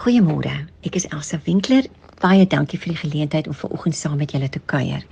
Goeiemôre. 0.00 0.64
Ek 0.80 0.94
is 0.96 1.04
Elsa 1.12 1.36
Winkler. 1.44 1.84
Baie 2.22 2.46
dankie 2.48 2.78
vir 2.80 2.94
die 2.94 3.00
geleentheid 3.02 3.48
om 3.50 3.56
vanoggend 3.56 3.96
saam 3.98 4.14
met 4.16 4.30
julle 4.32 4.48
te 4.48 4.62
kuier. 4.72 5.02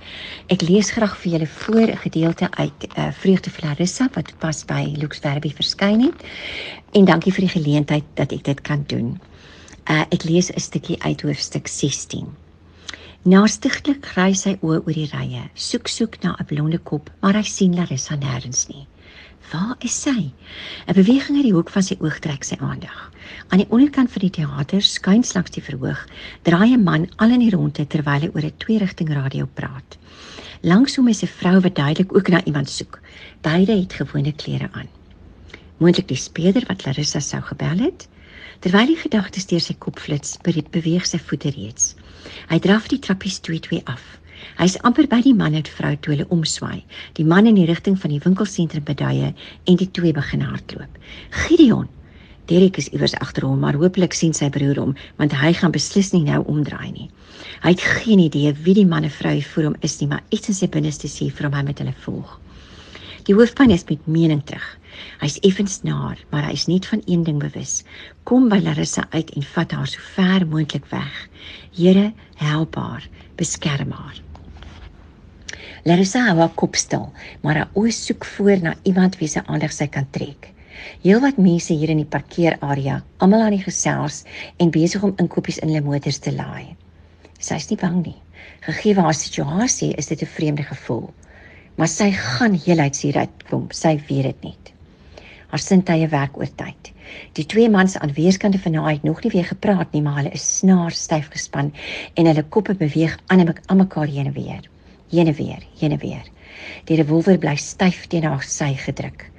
Ek 0.49 0.63
lees 0.65 0.89
graag 0.95 1.13
vir 1.21 1.35
julle 1.35 1.49
voor 1.59 1.91
'n 1.93 2.01
gedeelte 2.05 2.49
uit 2.57 2.87
uh, 2.97 3.11
Vreugde 3.13 3.53
vir 3.53 3.67
Larissa 3.67 4.07
wat 4.15 4.33
pas 4.41 4.63
by 4.65 4.81
Lux 4.97 5.21
Verbi 5.21 5.53
verskyn 5.53 6.01
het. 6.07 6.25
En 6.97 7.05
dankie 7.05 7.33
vir 7.33 7.45
die 7.45 7.53
geleentheid 7.53 8.07
dat 8.17 8.33
ek 8.33 8.43
dit 8.43 8.61
kan 8.61 8.81
doen. 8.87 9.21
Uh, 9.85 10.09
ek 10.09 10.25
lees 10.25 10.49
'n 10.49 10.59
stukkie 10.59 10.97
uit 11.03 11.21
hoofstuk 11.21 11.67
16. 11.67 12.25
Naastiglik 13.29 14.05
gry 14.05 14.33
sy 14.33 14.57
oë 14.57 14.81
oor 14.81 14.97
die 14.97 15.09
rye, 15.13 15.43
soek 15.53 15.87
soek 15.87 16.17
na 16.23 16.33
'n 16.39 16.45
blonde 16.45 16.79
kop, 16.79 17.11
maar 17.21 17.37
hy 17.37 17.45
sien 17.45 17.75
Larissa 17.75 18.15
nêrens 18.15 18.65
nie. 18.73 18.87
Waar 19.51 19.75
is 19.79 20.01
sy? 20.01 20.31
'n 20.87 20.93
Beweging 20.93 21.37
uit 21.37 21.47
die 21.47 21.53
hoek 21.53 21.69
van 21.69 21.83
sy 21.83 21.95
oog 21.99 22.19
trek 22.19 22.43
sy 22.43 22.57
aandag. 22.59 23.11
Aan 23.49 23.63
die 23.63 23.69
onderkant 23.69 24.11
van 24.11 24.21
die 24.21 24.29
teater, 24.29 24.81
skuins 24.81 25.33
langs 25.33 25.55
die 25.55 25.63
verhoog, 25.63 26.05
draai 26.43 26.73
'n 26.73 26.83
man 26.83 27.07
al 27.17 27.31
in 27.31 27.39
die 27.45 27.49
ronde 27.55 27.87
terwyl 27.87 28.21
hy 28.21 28.29
oor 28.33 28.45
'n 28.45 28.57
twee-rigting 28.57 29.09
radio 29.09 29.49
praat. 29.53 29.97
Langs 30.61 30.95
hom 30.95 31.07
is 31.07 31.23
'n 31.23 31.33
vrou 31.39 31.59
wat 31.59 31.75
duidelik 31.75 32.15
ook 32.15 32.29
na 32.29 32.43
iemand 32.43 32.69
soek. 32.69 32.99
Beide 33.41 33.79
het 33.79 33.93
gewone 33.93 34.33
klere 34.33 34.69
aan. 34.71 34.89
Moontlik 35.77 36.07
die 36.07 36.17
speler 36.17 36.63
wat 36.67 36.85
Larissa 36.85 37.19
sou 37.19 37.41
gebel 37.41 37.77
het. 37.77 38.07
Terwyl 38.59 38.85
die 38.85 38.99
gedagtes 38.99 39.45
deur 39.45 39.61
sy 39.63 39.73
kop 39.79 39.99
flits, 39.99 40.37
beweeg 40.71 41.05
sy 41.07 41.17
voete 41.17 41.49
reeds. 41.49 41.95
Hy 42.49 42.59
draf 42.59 42.87
die 42.87 42.99
trappies 42.99 43.39
twee 43.39 43.59
twee 43.59 43.81
af. 43.85 44.19
Hy's 44.57 44.77
amper 44.87 45.07
by 45.07 45.21
die 45.25 45.35
man 45.35 45.53
en 45.53 45.67
vrou 45.77 45.95
toe 45.95 46.15
hulle 46.15 46.27
omswaai. 46.29 46.83
Die 47.19 47.25
man 47.25 47.47
in 47.47 47.55
die 47.55 47.67
rigting 47.69 47.99
van 47.99 48.11
die 48.11 48.23
winkelsentrum 48.23 48.83
beduie 48.83 49.33
en 49.33 49.79
die 49.79 49.91
twee 49.91 50.13
begin 50.13 50.41
hardloop. 50.41 50.99
Gideon 51.45 51.87
Derek 52.49 52.79
is 52.81 52.87
iewers 52.89 53.13
agter 53.21 53.45
hom, 53.45 53.59
maar 53.61 53.77
hopelik 53.77 54.15
sien 54.17 54.31
sy 54.33 54.47
broer 54.49 54.79
hom, 54.81 54.95
want 55.21 55.33
hy 55.37 55.51
gaan 55.53 55.73
beslis 55.75 56.09
nie 56.15 56.23
nou 56.25 56.39
omdraai 56.49 56.89
nie. 56.95 57.05
Hy 57.61 57.75
het 57.75 57.83
geen 58.01 58.23
idee 58.23 58.55
wie 58.65 58.73
die 58.79 58.87
man 58.89 59.05
en 59.05 59.13
vrou 59.13 59.35
voor 59.51 59.67
hom 59.67 59.75
is 59.85 59.99
nie, 60.01 60.07
maar 60.09 60.23
iets 60.33 60.49
in 60.49 60.57
sy 60.57 60.69
binneste 60.73 61.11
sê 61.13 61.27
vir 61.29 61.45
hom 61.45 61.57
hy 61.59 61.61
moet 61.67 61.83
hulle 61.83 61.93
volg. 62.05 62.31
Die 63.29 63.35
hoofpyn 63.37 63.69
is 63.75 63.85
met 63.91 64.07
mening 64.09 64.41
terug. 64.49 64.65
Hy's 65.21 65.37
effens 65.45 65.83
naar, 65.85 66.17
maar 66.31 66.47
hy 66.47 66.55
is 66.57 66.65
net 66.71 66.89
van 66.89 67.03
een 67.05 67.27
ding 67.27 67.37
bewus. 67.43 67.83
Kom 68.25 68.49
by 68.49 68.57
Larissa 68.65 69.05
uit 69.13 69.29
en 69.37 69.45
vat 69.51 69.77
haar 69.77 69.91
so 69.91 70.01
ver 70.15 70.47
moontlik 70.49 70.89
weg. 70.89 71.21
Here, 71.77 72.09
help 72.41 72.81
haar, 72.81 73.05
beskerm 73.37 73.93
haar. 73.93 74.17
Larissa 75.87 76.25
hou 76.27 76.39
haar 76.41 76.55
kop 76.59 76.75
stil, 76.75 77.05
maar 77.43 77.55
haar 77.55 77.77
oë 77.79 77.91
soek 77.95 78.25
voor 78.33 78.63
na 78.63 78.73
iemand 78.83 79.15
wie 79.19 79.29
se 79.31 79.39
aandag 79.47 79.71
sy 79.71 79.87
kan 79.87 80.07
trek. 80.11 80.49
Heelwat 81.05 81.37
mense 81.39 81.73
hier 81.73 81.91
in 81.93 82.01
die 82.01 82.09
parkeerarea, 82.15 82.97
almal 83.23 83.45
aan 83.45 83.55
die 83.55 83.63
gesels 83.63 84.25
en 84.59 84.73
besig 84.75 85.03
om 85.07 85.13
inkopies 85.23 85.59
in 85.63 85.71
hulle 85.71 85.85
motors 85.85 86.19
te 86.23 86.33
laai. 86.35 86.75
Sy's 87.39 87.69
nie 87.69 87.77
bang 87.79 88.01
nie. 88.03 88.17
Gegee 88.65 88.95
haar 88.99 89.15
situasie, 89.15 89.93
is 89.95 90.11
dit 90.11 90.21
'n 90.21 90.33
vreemde 90.35 90.63
gevoel. 90.63 91.13
Maar 91.77 91.87
sy 91.87 92.11
gaan 92.11 92.59
heelheids 92.59 93.01
hieruit 93.01 93.43
kom, 93.49 93.67
sy 93.71 93.95
weet 94.09 94.23
dit 94.23 94.43
nie. 94.43 94.57
Haar 95.47 95.59
sintuie 95.59 96.07
werk 96.07 96.37
oor 96.37 96.51
tyd. 96.55 96.91
Die 97.33 97.45
twee 97.45 97.69
mans 97.69 97.97
aan 97.97 98.13
weerskante 98.13 98.59
van 98.59 98.73
haar 98.73 98.91
het 98.91 99.03
nog 99.03 99.23
nie 99.23 99.31
weer 99.31 99.45
gepraat 99.45 99.93
nie, 99.93 100.01
maar 100.01 100.15
hulle 100.15 100.31
is 100.31 100.57
snaar 100.57 100.91
styf 100.91 101.29
gespan 101.31 101.73
en 102.15 102.25
hulle 102.25 102.43
koppe 102.43 102.73
beweeg 102.73 103.17
aan 103.27 103.77
mekaar 103.77 104.07
heen 104.07 104.25
en 104.25 104.33
weer 104.33 104.69
heen 105.09 105.27
en 105.27 105.33
weer, 105.33 105.63
heen 105.79 105.91
en 105.91 106.01
weer. 106.01 106.25
Die 106.85 106.97
revolver 106.97 107.37
bly 107.37 107.55
styf 107.55 108.07
teen 108.07 108.23
haar 108.23 108.43
sy 108.43 108.73
gedruk. 108.75 109.29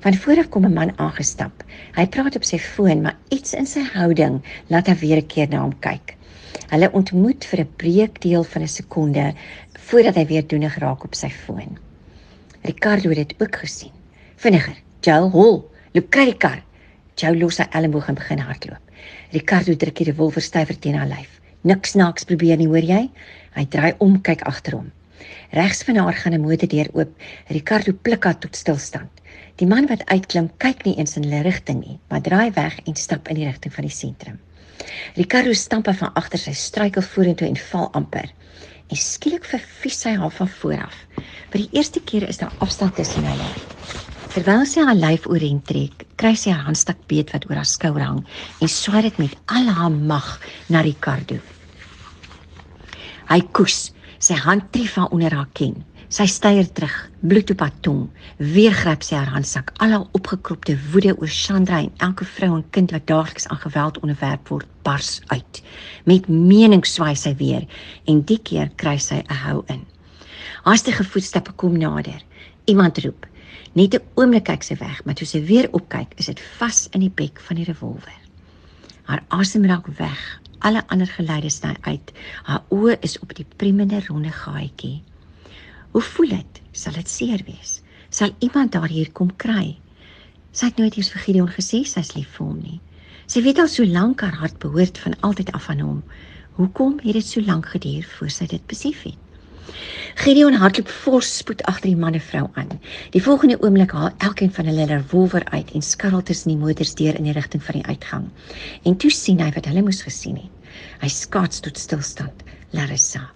Van 0.00 0.14
voor 0.14 0.38
af 0.38 0.48
kom 0.48 0.64
'n 0.64 0.72
man 0.72 0.92
aangestap. 0.98 1.64
Hy 1.94 2.06
praat 2.06 2.36
op 2.36 2.44
sy 2.44 2.58
foon, 2.58 3.02
maar 3.02 3.16
iets 3.28 3.54
in 3.54 3.66
sy 3.66 3.82
houding 3.92 4.42
laat 4.68 4.86
haar 4.86 4.96
weer 4.96 5.18
'n 5.18 5.26
keer 5.26 5.48
na 5.48 5.60
hom 5.60 5.78
kyk. 5.80 6.16
Hulle 6.68 6.92
ontmoet 6.92 7.44
vir 7.44 7.60
'n 7.60 7.72
breekdeel 7.76 8.44
van 8.44 8.62
'n 8.62 8.68
sekonde 8.68 9.34
voordat 9.88 10.14
hy 10.14 10.26
weer 10.26 10.46
doenig 10.46 10.78
raak 10.78 11.04
op 11.04 11.14
sy 11.14 11.30
foon. 11.30 11.78
Ricardo 12.62 13.08
het 13.08 13.28
dit 13.28 13.42
ook 13.42 13.56
gesien. 13.56 13.92
Vinniger, 14.36 14.76
Joe, 15.00 15.30
hol, 15.30 15.70
loop 15.92 16.10
kry 16.10 16.24
die 16.24 16.36
kar. 16.36 16.62
Joe 17.14 17.36
los 17.36 17.54
sy 17.54 17.64
elmboog 17.70 18.08
en 18.08 18.14
begin 18.14 18.38
hardloop. 18.38 18.82
Ricardo 19.30 19.76
druk 19.76 19.96
die 19.96 20.04
revolver 20.04 20.42
stywer 20.42 20.78
teen 20.78 20.94
haar 20.94 21.08
lyf. 21.08 21.40
Niks 21.62 21.94
naaks 21.94 22.24
probeer 22.24 22.56
nie, 22.56 22.66
hoor 22.66 22.84
jy? 22.84 23.10
Hy 23.54 23.64
draai 23.64 23.94
om, 23.98 24.20
kyk 24.20 24.42
agter 24.42 24.72
hom. 24.72 24.92
Regs 25.50 25.82
van 25.82 25.96
haar 25.96 26.14
gaan 26.14 26.34
'n 26.34 26.40
motordeur 26.40 26.88
oop. 26.92 27.10
Ricardo 27.46 27.92
pluk 28.02 28.24
haar 28.24 28.38
tot 28.38 28.56
stilstand. 28.56 29.10
Die 29.56 29.66
man 29.66 29.86
wat 29.86 30.06
uitklim, 30.06 30.50
kyk 30.56 30.84
nie 30.84 30.96
eens 30.96 31.16
in 31.16 31.24
hulle 31.26 31.42
rigting 31.42 31.80
nie, 31.86 31.98
maar 32.08 32.20
draai 32.20 32.50
weg 32.54 32.78
en 32.84 32.94
stap 32.94 33.28
in 33.28 33.34
die 33.34 33.44
rigting 33.44 33.74
van 33.74 33.84
die 33.84 33.94
sentrum. 33.94 34.38
Ricardo 35.14 35.52
stamp 35.52 35.88
van 35.90 36.12
agter 36.14 36.38
sy 36.38 36.52
struikel 36.52 37.02
vorentoe 37.02 37.48
en 37.48 37.56
val 37.56 37.88
amper. 37.92 38.30
En 38.88 38.96
skielik 38.96 39.44
verfies 39.44 40.04
hy 40.04 40.14
haar 40.16 40.30
van 40.30 40.48
voor 40.48 40.84
af. 40.84 40.94
Vir 41.50 41.64
die 41.64 41.68
eerste 41.72 42.00
keer 42.00 42.28
is 42.28 42.38
daar 42.38 42.52
afstand 42.64 42.94
tussen 42.94 43.24
hulle. 43.24 43.50
Terwyl 44.32 44.64
sy 44.68 44.84
haar 44.84 44.94
lyf 44.94 45.26
oorheen 45.26 45.60
trek, 45.64 46.04
kry 46.20 46.34
sy 46.36 46.52
haar 46.52 46.66
handstuk 46.68 47.00
beet 47.10 47.32
wat 47.34 47.48
oor 47.48 47.56
haar 47.56 47.68
skouer 47.68 48.04
hang 48.04 48.24
en 48.60 48.70
swaai 48.70 49.02
dit 49.08 49.18
met 49.18 49.36
al 49.46 49.70
haar 49.72 49.90
mag 49.90 50.26
na 50.68 50.82
Ricardo. 50.84 51.40
Hy 53.28 53.40
koes 53.52 53.88
Sy 54.18 54.34
hand 54.34 54.72
tref 54.74 54.96
haar 54.98 55.12
onder 55.14 55.30
haar 55.30 55.46
kin. 55.54 55.76
Sy 56.10 56.24
styer 56.26 56.66
terug, 56.74 56.94
bloed 57.22 57.50
op 57.52 57.60
haar 57.62 57.74
tong. 57.86 58.08
Weer 58.42 58.74
gryp 58.74 59.04
sy 59.06 59.14
haar 59.14 59.30
handsak, 59.30 59.70
al 59.78 59.92
haar 59.94 60.06
opgekropte 60.18 60.74
woede 60.90 61.12
oor 61.14 61.30
Chandra 61.30 61.78
en 61.84 61.92
elke 62.02 62.26
vrou 62.26 62.56
en 62.56 62.64
kind 62.74 62.90
wat 62.90 63.06
daagliks 63.06 63.46
aan 63.46 63.60
geweld 63.62 64.00
onderwerp 64.02 64.50
word, 64.50 64.66
bars 64.82 65.20
uit. 65.30 65.60
Met 66.10 66.26
mening 66.26 66.82
swaai 66.86 67.14
sy 67.14 67.36
weer 67.38 67.68
en 68.10 68.24
die 68.26 68.40
keer 68.42 68.72
kry 68.82 68.96
sy 68.98 69.22
'n 69.22 69.38
hou 69.44 69.62
in. 69.68 69.86
Haastige 70.64 71.04
voetstappe 71.04 71.52
kom 71.52 71.78
nader. 71.78 72.22
Iemand 72.66 72.98
roep. 72.98 73.26
Net 73.74 73.94
'n 73.94 74.02
oomblik 74.16 74.44
kyk 74.44 74.62
sy 74.62 74.74
weg, 74.80 75.04
maar 75.04 75.14
toe 75.14 75.26
sy 75.26 75.44
weer 75.44 75.68
opkyk, 75.72 76.12
is 76.16 76.26
dit 76.26 76.40
vas 76.58 76.88
in 76.90 77.00
die 77.00 77.14
bek 77.14 77.38
van 77.40 77.56
die 77.56 77.64
revolver. 77.64 78.18
Haar 79.04 79.22
asem 79.28 79.64
raak 79.64 79.86
weg 79.86 80.40
alle 80.58 80.82
ander 80.88 81.06
geluide 81.06 81.50
sny 81.50 81.74
uit. 81.86 82.12
Haar 82.48 82.64
oë 82.74 82.98
is 83.06 83.18
op 83.22 83.34
die 83.36 83.46
priemende 83.56 84.00
ronde 84.06 84.32
gaatjie. 84.32 85.02
Hoe 85.92 86.02
voel 86.02 86.34
dit? 86.36 86.62
Sal 86.72 86.96
dit 86.98 87.08
seer 87.08 87.44
wees? 87.46 87.78
Sal 88.10 88.34
iemand 88.38 88.72
daar 88.72 88.88
hier 88.88 89.12
kom 89.12 89.30
kry? 89.36 89.78
Sy 90.52 90.70
het 90.70 90.80
nooit 90.80 90.96
eers 90.96 91.12
vir 91.12 91.24
Gideon 91.26 91.52
gesê 91.52 91.82
sy's 91.86 92.14
lief 92.16 92.34
vir 92.36 92.46
hom 92.46 92.58
nie. 92.62 92.80
Sy 93.28 93.42
weet 93.44 93.60
al 93.60 93.68
so 93.68 93.84
lank 93.84 94.24
haar 94.24 94.38
hart 94.40 94.58
behoort 94.62 94.98
van 95.04 95.16
altyd 95.26 95.52
af 95.52 95.68
aan 95.68 95.84
hom. 95.84 96.02
Hoekom 96.56 96.98
het 97.04 97.18
dit 97.18 97.26
so 97.26 97.44
lank 97.44 97.68
geduur 97.74 98.06
voor 98.16 98.30
sy 98.32 98.48
dit 98.50 98.64
besef 98.66 99.02
het? 99.04 99.27
Gideon 100.18 100.56
hardloop 100.58 100.88
vol 100.88 101.20
spoed 101.20 101.62
agter 101.70 101.88
die 101.90 101.96
man 101.96 102.14
en 102.14 102.20
vrou 102.20 102.48
aan. 102.54 102.70
Die 103.14 103.22
volgende 103.22 103.58
oomblik 103.62 103.92
haal 103.96 104.10
elkeen 104.18 104.52
van 104.52 104.66
hulle 104.66 104.86
'n 104.86 104.88
revolver 104.88 105.44
uit 105.44 105.70
en 105.70 105.82
skarrel 105.82 106.22
tussen 106.22 106.50
die 106.50 106.62
motors 106.64 106.94
deur 106.94 107.14
in 107.14 107.24
die 107.24 107.32
rigting 107.32 107.62
van 107.62 107.74
die 107.74 107.86
uitgang. 107.86 108.28
En 108.84 108.96
toe 108.96 109.10
sien 109.10 109.40
hy 109.40 109.50
wat 109.52 109.64
hulle 109.64 109.82
moes 109.82 110.02
gesien 110.02 110.36
het. 110.36 110.50
Hy 111.00 111.08
skaats 111.08 111.60
tot 111.60 111.78
stilstand. 111.78 112.42
Larissa. 112.70 113.30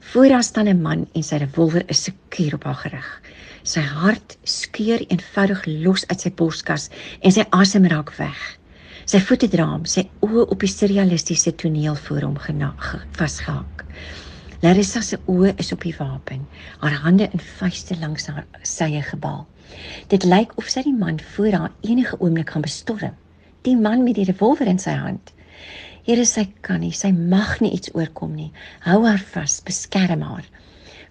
Voor 0.00 0.30
haar 0.30 0.42
staan 0.42 0.68
'n 0.68 0.82
man 0.82 1.08
en 1.14 1.22
sy 1.22 1.36
revolver 1.36 1.82
is 1.86 2.02
sekuur 2.02 2.54
op 2.54 2.64
haar 2.64 2.74
gerig. 2.74 3.20
Sy 3.62 3.80
hart 3.80 4.36
skeur 4.42 5.04
eenvoudig 5.08 5.66
los 5.66 6.06
uit 6.06 6.20
sy 6.20 6.30
borskas 6.30 6.88
en 7.20 7.32
sy 7.32 7.44
asem 7.50 7.86
raak 7.86 8.16
weg. 8.16 8.58
Sy 9.04 9.20
voete 9.20 9.48
draam, 9.48 9.84
sy 9.84 10.08
oë 10.20 10.46
op 10.48 10.60
die 10.60 10.68
surrealistiese 10.68 11.54
toneel 11.54 11.94
voor 11.94 12.20
hom 12.20 12.38
genaag 12.38 13.06
vasgehak. 13.12 13.84
Larissa 14.62 15.00
se 15.02 15.16
oë 15.26 15.56
is 15.58 15.72
op 15.74 15.82
die 15.82 15.94
wapen, 15.96 16.44
haar 16.78 16.94
hande 17.02 17.26
in 17.34 17.40
vuiste 17.42 17.96
langs 17.98 18.28
haar 18.30 18.44
sye 18.62 19.00
gebal. 19.02 19.40
Dit 20.12 20.22
lyk 20.22 20.52
of 20.60 20.68
sy 20.70 20.84
die 20.86 20.94
man 20.94 21.18
voor 21.32 21.56
haar 21.56 21.72
enige 21.82 22.18
oomblik 22.20 22.52
gaan 22.54 22.62
bestorm. 22.62 23.16
Die 23.66 23.74
man 23.74 24.04
met 24.06 24.20
die 24.20 24.28
revolver 24.28 24.70
in 24.70 24.78
sy 24.78 24.94
hand. 24.94 25.32
Here 26.06 26.22
sy 26.30 26.44
kan 26.62 26.78
nie, 26.84 26.92
sy 26.94 27.10
mag 27.10 27.56
nie 27.58 27.72
iets 27.74 27.90
oorkom 27.98 28.36
nie. 28.38 28.52
Hou 28.86 29.00
haar 29.02 29.24
vas, 29.32 29.58
beskerm 29.66 30.22
haar. 30.22 30.46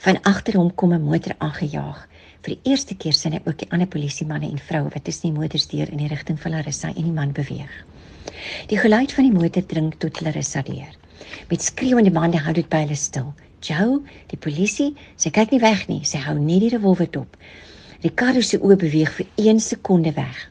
Van 0.08 0.22
agter 0.32 0.56
hom 0.56 0.72
kom 0.72 0.96
'n 0.96 1.04
motor 1.04 1.36
aangejaag. 1.40 2.08
Vir 2.44 2.56
die 2.56 2.72
eerste 2.72 2.96
keer 2.96 3.14
sien 3.14 3.34
hy 3.34 3.44
ook 3.44 3.58
die 3.58 3.72
ander 3.72 3.88
polisiemanne 3.88 4.48
en 4.48 4.64
vroue 4.64 4.96
wat 4.96 5.04
tussen 5.04 5.34
die 5.34 5.40
motors 5.40 5.68
deur 5.68 5.92
in 5.92 5.98
die 5.98 6.08
rigting 6.08 6.40
van 6.40 6.52
Larissa 6.52 6.88
en 6.88 7.04
die 7.04 7.20
man 7.20 7.36
beweeg. 7.36 7.86
Die 8.68 8.80
geluid 8.80 9.12
van 9.12 9.28
die 9.28 9.40
motor 9.40 9.66
dring 9.66 9.94
tot 10.00 10.22
Larissa 10.22 10.62
deur. 10.62 11.01
Met 11.50 11.64
skreeuende 11.64 12.12
bande 12.12 12.40
hou 12.40 12.54
dit 12.54 12.70
by 12.70 12.84
hulle 12.86 12.96
stil. 12.96 13.34
Joe, 13.62 14.00
die 14.32 14.40
polisie, 14.42 14.96
sy 15.16 15.30
kyk 15.30 15.52
nie 15.54 15.62
weg 15.62 15.88
nie. 15.90 16.02
Sy 16.08 16.22
hou 16.24 16.38
net 16.40 16.64
die 16.64 16.72
revolver 16.74 17.10
dop. 17.12 17.38
Ricardo 18.02 18.42
se 18.42 18.58
oë 18.58 18.80
beweeg 18.82 19.12
vir 19.20 19.28
1 19.38 19.60
sekonde 19.62 20.14
weg. 20.18 20.48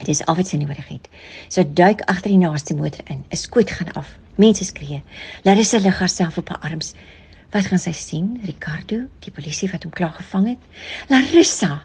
Dit 0.00 0.08
is 0.16 0.24
al 0.26 0.38
wat 0.40 0.48
sy 0.48 0.58
nodig 0.58 0.86
het. 0.88 1.06
Sy 1.52 1.66
duik 1.76 2.02
agter 2.10 2.32
die 2.32 2.40
naaste 2.40 2.74
motor 2.74 3.04
in. 3.12 3.22
'n 3.30 3.36
Skoot 3.36 3.70
gaan 3.70 3.92
af. 3.94 4.16
Mense 4.36 4.64
skree. 4.64 5.02
Larissa 5.44 5.78
lig 5.78 5.98
haarself 5.98 6.38
op 6.38 6.48
haar 6.48 6.64
arms. 6.70 6.94
Wat 7.50 7.66
gaan 7.66 7.78
sy 7.78 7.92
sien? 7.92 8.40
Ricardo, 8.46 9.04
die 9.20 9.32
polisie 9.34 9.68
wat 9.70 9.82
hom 9.82 9.92
klaar 9.92 10.14
gevang 10.16 10.46
het? 10.54 10.58
Larissa! 11.08 11.82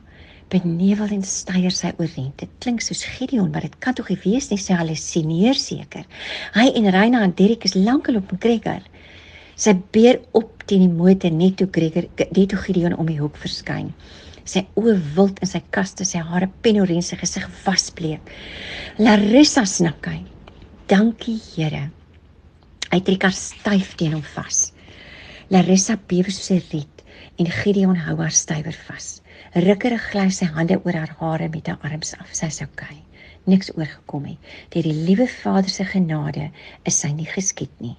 Benevel 0.56 1.12
en 1.18 1.24
styer 1.28 1.74
sy 1.76 1.90
oorent. 2.00 2.36
Dit 2.40 2.52
klink 2.64 2.84
soos 2.84 3.04
Gideon, 3.18 3.50
maar 3.52 3.66
dit 3.66 3.74
kan 3.84 3.96
tog 3.98 4.08
nie 4.12 4.20
wees 4.24 4.48
nie, 4.52 4.60
sy 4.62 4.78
hallusineer 4.78 5.58
seker. 5.60 6.06
Hy 6.56 6.70
en 6.80 6.88
Reina 6.96 7.24
en 7.26 7.34
Derek 7.36 7.66
is 7.68 7.76
lankal 7.76 8.22
op 8.22 8.32
Gregor. 8.40 8.86
Sy 9.60 9.74
beer 9.96 10.22
op 10.38 10.64
teen 10.70 10.86
die 10.86 10.92
motor 10.92 11.34
net 11.36 11.58
toe 11.60 11.68
Gregor 11.76 12.08
net 12.20 12.48
toe 12.54 12.62
Gideon 12.62 12.96
om 12.96 13.10
die 13.12 13.20
hoek 13.20 13.36
verskyn. 13.42 13.92
Sy 14.48 14.64
oë 14.80 14.96
wild 15.18 15.42
in 15.44 15.50
sy 15.50 15.60
kaste, 15.76 16.06
sy 16.08 16.22
hare 16.24 16.48
penorien, 16.64 17.04
sy 17.04 17.18
gesig 17.20 17.48
vasbleek. 17.66 18.32
Larissa 19.02 19.66
snik 19.68 20.08
hy. 20.08 20.22
Dankie 20.88 21.40
Here. 21.50 21.90
Hy 22.94 23.02
trek 23.04 23.26
haar 23.28 23.36
styf 23.36 23.96
teen 24.00 24.16
hom 24.16 24.26
vas. 24.36 24.70
Larissa 25.52 25.98
bewe 26.08 26.32
soos 26.32 26.52
'n 26.52 26.64
riet 26.72 27.04
en 27.40 27.52
Gideon 27.52 27.98
hou 28.06 28.18
haar 28.22 28.32
stywer 28.32 28.78
vas. 28.88 29.20
Rukkerig 29.66 30.10
gly 30.12 30.30
sy 30.30 30.48
hande 30.52 30.80
oor 30.84 30.98
haar 31.00 31.14
hare 31.20 31.50
met 31.50 31.68
haar 31.68 31.80
arms 31.92 32.16
af. 32.20 32.32
Sy's 32.36 32.62
okay. 32.66 32.98
Niks 33.46 33.70
oorgekom 33.76 34.26
nie. 34.30 34.40
Deur 34.74 34.88
die 34.88 34.98
liewe 35.08 35.28
Vader 35.28 35.70
se 35.70 35.86
genade 35.86 36.50
is 36.84 37.00
sy 37.00 37.12
nie 37.14 37.30
geskiet 37.30 37.74
nie. 37.80 37.96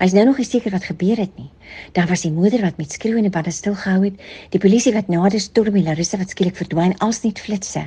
Hy's 0.00 0.12
nou 0.16 0.24
nog 0.28 0.38
nie 0.40 0.46
seker 0.46 0.74
wat 0.74 0.84
gebeur 0.84 1.16
het 1.22 1.32
nie. 1.40 1.48
Daar 1.96 2.08
was 2.10 2.24
die 2.26 2.32
moeder 2.32 2.60
wat 2.66 2.76
met 2.80 2.92
skreeuende 2.92 3.30
bande 3.32 3.50
stil 3.50 3.74
gehou 3.74 4.04
het, 4.04 4.20
die 4.52 4.60
polisie 4.60 4.92
wat 4.96 5.08
nader 5.08 5.40
storm 5.40 5.78
en 5.80 5.86
Larissa 5.88 6.20
wat 6.20 6.34
skielik 6.34 6.58
verdwyn 6.60 6.94
als 7.06 7.22
net 7.24 7.40
flitsse. 7.40 7.86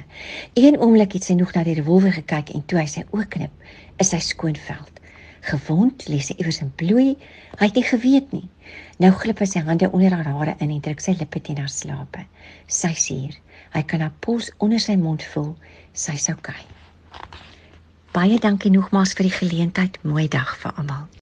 Een 0.54 0.80
oomblik 0.82 1.14
het 1.18 1.28
sy 1.28 1.38
nog 1.38 1.54
na 1.54 1.64
die 1.68 1.78
revolver 1.78 2.16
gekyk 2.18 2.52
en 2.58 2.66
toe 2.66 2.82
hy 2.82 2.88
sy 2.90 3.06
oë 3.12 3.28
knip, 3.38 3.72
is 4.02 4.12
sy 4.16 4.22
skoonveld. 4.32 5.05
Gewond 5.46 6.06
lê 6.10 6.20
sy 6.26 6.34
iewers 6.40 6.62
in 6.64 6.72
bloei. 6.80 7.16
Hy 7.60 7.68
het 7.68 7.78
nie 7.78 7.86
geweet 7.86 8.32
nie. 8.34 8.48
Nou 9.04 9.12
glip 9.14 9.44
hy 9.44 9.48
sy 9.50 9.62
hande 9.68 9.92
onder 9.94 10.16
haar 10.16 10.30
hare 10.32 10.56
in 10.64 10.74
en 10.74 10.82
druk 10.82 11.04
sy 11.04 11.14
lippe 11.20 11.42
teen 11.46 11.62
haar 11.62 11.72
slape. 11.72 12.26
Sy's 12.68 13.10
hier. 13.12 13.36
Hy 13.76 13.84
kan 13.86 14.02
haar 14.02 14.16
pols 14.26 14.50
onder 14.58 14.82
sy 14.82 14.98
mond 14.98 15.26
voel. 15.34 15.54
Sy's. 15.94 16.30
Okay. 16.34 16.66
Baie 18.16 18.40
dankie 18.42 18.72
nogmaals 18.74 19.14
vir 19.18 19.30
die 19.30 19.38
geleentheid. 19.38 20.02
Mooi 20.08 20.28
dag 20.32 20.56
vir 20.64 20.74
almal. 20.80 21.06